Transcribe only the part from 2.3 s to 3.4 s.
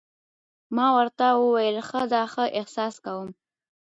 ښه احساس کوم.